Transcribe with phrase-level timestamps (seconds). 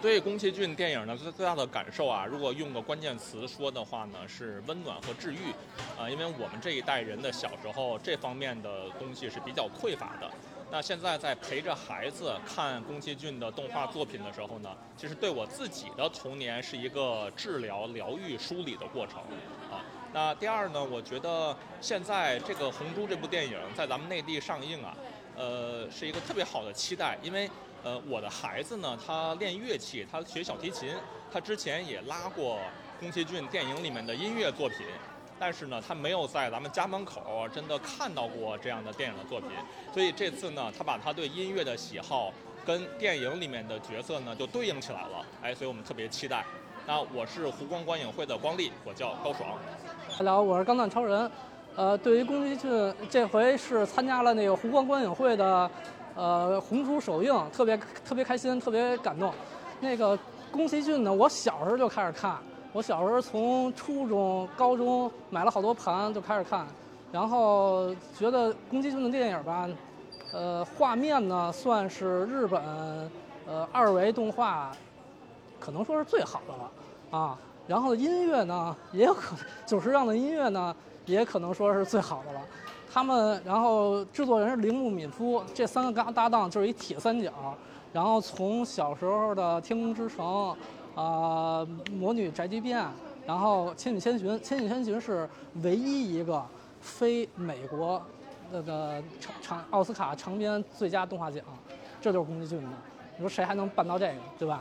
[0.00, 5.50] 对宫崎骏电影呢最最大的感受啊，如果用个关键词说的话呢，是温暖和治愈。
[5.98, 10.30] 啊，因为我们这一代人的小时候这方面的东西是比较匮乏的。
[10.70, 19.18] 那现在在陪着孩子看宫崎骏的动画作品的时候呢，其实对我自己的童年是一个治疗、疗愈、梳理的过程。
[19.70, 24.96] 啊，那第二呢，我觉得现在这个《红猪》这部电影在咱们内地上映啊，
[25.40, 27.50] 呃，是一个特别好的期待，因为。
[27.82, 30.94] 呃，我的孩子呢，他练乐器，他学小提琴，
[31.32, 32.58] 他之前也拉过
[33.00, 34.80] 宫崎骏电影里面的音乐作品，
[35.38, 39.48] 但是呢，他没有在咱们家门口真的看到过这样的电影的作品，
[39.94, 42.30] 所以这次呢，他把他对音乐的喜好
[42.66, 46.44] 跟电影里面的角色呢就对应起来了，哎，所以我们特别期待。
[46.86, 49.58] 那我是湖光观影会的光力，我叫高爽。
[50.18, 51.30] 大家好，我是钢弹超人。
[51.76, 55.70] 呃，对于宫崎骏，这回是参加了那个湖光观影会的。
[56.16, 59.32] 呃，红猪首映特别特别开心，特别感动。
[59.80, 60.18] 那个
[60.50, 62.36] 宫崎骏呢，我小时候就开始看，
[62.72, 66.66] 我小时候从初中、高中买了好多盘就开始看，
[67.12, 69.68] 然后觉得宫崎骏的电影吧，
[70.32, 72.60] 呃，画面呢算是日本
[73.46, 74.72] 呃二维动画，
[75.60, 77.38] 可能说是最好的了啊。
[77.70, 80.74] 然后音乐呢，也有可九十让的音乐呢，
[81.06, 82.40] 也可能说是最好的了。
[82.92, 87.32] 他们，然后制作人是铃木敏夫，这三个搭搭档就是一铁三角。
[87.92, 90.26] 然后从小时候的《天空之城》，
[91.00, 92.80] 啊，《魔女宅急便》，
[93.24, 95.30] 然后《千与千寻》，《千与千寻》是
[95.62, 96.44] 唯一一个
[96.80, 98.02] 非美国
[98.50, 101.44] 那个长长奥斯卡长篇最佳动画奖，
[102.00, 102.68] 这就是宫崎骏的。
[103.16, 104.60] 你说谁还能办到这个，对吧？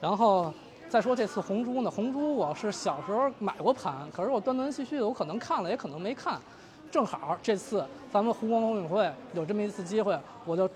[0.00, 0.52] 然后
[0.88, 6.40] 再说这次《红猪》呢，《红猪》我是小时候买过盘，可是我断断续续的，我可能看了，也可能没看。
[6.90, 10.68] 正好这次咱们湖光观影会有这么一次机会，我就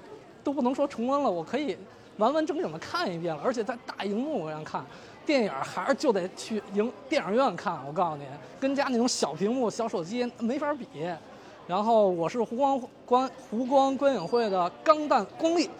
[0.45, 1.79] 都不能说重温了，我可以
[2.19, 4.85] 完完整整的看一遍了，而且在大荧幕上看，
[5.25, 7.79] 电影还是就得去影电影院看。
[7.87, 8.27] 我告诉你，
[8.61, 10.87] 跟家那种小屏幕、小手机没法比。
[11.67, 15.71] 然后我是湖光观湖光观影会的钢弹功力。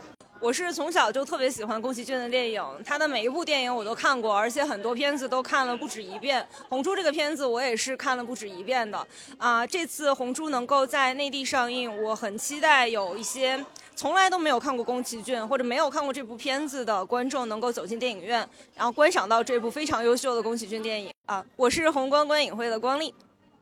[0.43, 6.43] 我是从小就特别喜欢宫崎骏的电影，他的每一部电影我都看过，而且很多片子都看了不止一遍。
[6.69, 9.07] 《红猪》这个片子我也是看了不止一遍的。
[9.39, 13.65] 啊，这次《红猪》能够在内地上映，我很期待有一些
[13.95, 18.45] 从来都没有看过宫崎骏或者没有看过这部片子的观众能够走进电影院，
[18.75, 21.13] 然后观赏到这部非常优秀的宫崎骏电影。
[21.27, 23.15] 啊，我是宏观观影会的光丽，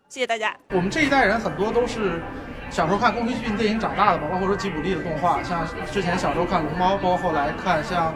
[0.09, 0.57] 谢谢大家。
[0.71, 2.23] 我们这一代人很多都是。
[2.71, 8.15] 小时候看宫崎骏电影长大的吧，包括说吉卜力的动画，像之前小时候看龙猫，包括后来看像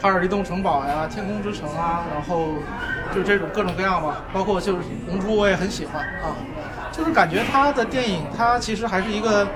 [0.00, 2.54] 哈尔移动城堡呀、天空之城啊，然后
[3.14, 6.32] 就这种各种各样吧，包括就是龙珠我也很喜欢啊，
[6.90, 9.46] 就是感觉他的电影他其实还是一个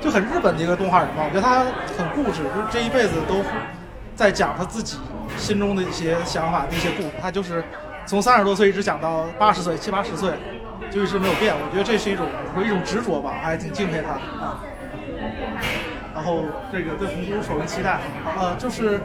[0.00, 1.64] 就很日本的一个动画人吧，我觉得他
[1.98, 3.42] 很固执，就是这一辈子都
[4.14, 4.96] 在讲他自己
[5.36, 7.64] 心中的一些想法的一些故事，他就是
[8.06, 10.30] 从三十多岁一直讲到八十岁七八十岁。
[10.90, 14.60] 就一直没有变，我觉得这是一种说一种执着吧，还挺敬佩他的啊。
[16.14, 17.98] 然后这个对红猪首映期待，
[18.38, 19.00] 呃，就是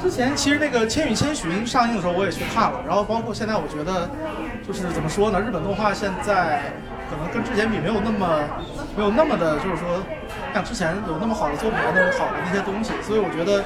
[0.00, 4.08] 之前其实那个《千与千寻》上映的时候我也去看了，然后包括现在我觉得
[4.66, 6.72] 就是怎么说呢，日本动画现在
[7.10, 8.40] 可能跟之前比没有那么
[8.96, 10.00] 没有那么的，就是说
[10.54, 13.62] 像之前有那么好的作品，那么好的那些东西，所以我觉得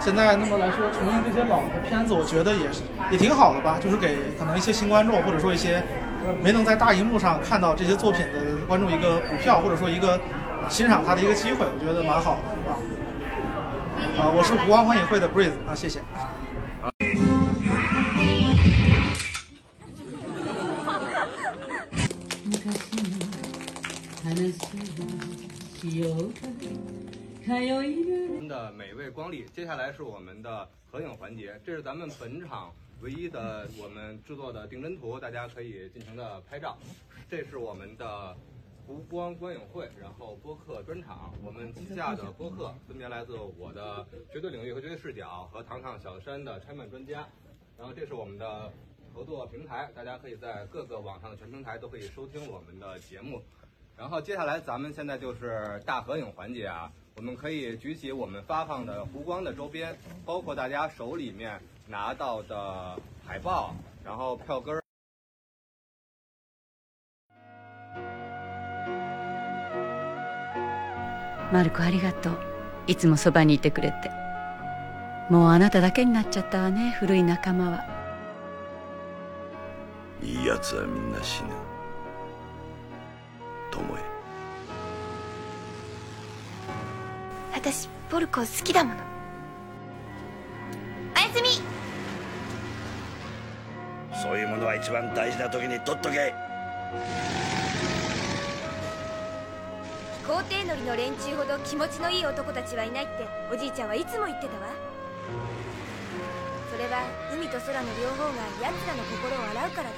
[0.00, 5.82] 现在那么来说重映这些老的片子，我觉得也是也挺好的吧，就是给可能一些新观众或者说一些。
[6.42, 10.20] 没能在大荧幕上看到这些作品的观众一个补票，或者说一个
[10.68, 12.76] 欣赏他的一个机会，我觉得蛮好的啊。
[14.18, 16.00] 啊，我是湖光观影会的 Breeze 啊，谢谢。
[28.26, 32.70] 我们的每位光历，接下来是我们的合影环节，这是咱们本场。
[33.04, 36.74] 唯一的我们制作的定帧图，大家可以尽情的拍照。
[37.28, 38.34] 这是我们的
[38.86, 41.30] 湖光观影会，然后播客专场。
[41.44, 47.28] 我们旗下的播客分别来自我的绝对领域和绝对视角和糖糖小山的拆漫专家。
[47.76, 48.72] 然后这是我们的
[49.12, 53.42] 合作平台，大家可以在各个网上的全平台都可以收听我们的节目。
[53.98, 61.60] 然后接下来咱们现在就是大合影环节啊，我们可以举起我们发放的湖光的周边，包括大家手里面。
[61.86, 64.80] 拿到的海报，然后票根儿。
[71.52, 72.38] マルコありがとう
[72.86, 74.10] いつもそばにいてくれて。
[75.30, 77.84] もうあなただけになっちゃったわね古い仲間は。
[80.22, 81.50] いいやつはみんな死ぬ。
[83.70, 84.00] 友へ。
[87.52, 89.13] 私ポルコ好きだもの
[94.24, 96.32] そういうものは一番大事な時に取っとけ。
[100.22, 104.68] 飛行艇乗りの連中ほど気持ちのいい男たちはいないっておじいちゃんはいつも言ってたわ。
[106.72, 107.02] それは
[107.36, 108.32] 海と空の両方が
[108.62, 109.96] 奴らの心を洗うからだ。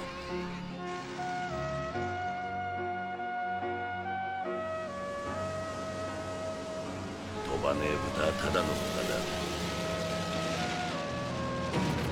[7.47, 9.15] 飛ばねえ豚はただの豚だ「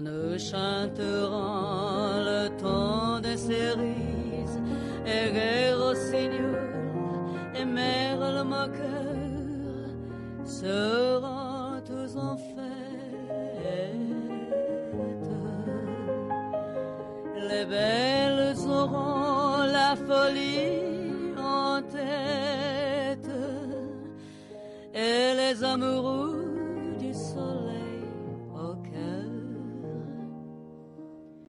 [0.00, 4.60] Nous chanterons le temps des cerises
[5.04, 6.54] et guerre au Seigneur
[7.56, 9.88] et mère le moqueur
[10.44, 12.58] seront tous en fête.
[17.50, 23.30] Les belles auront la folie en tête
[24.94, 26.37] et les amoureux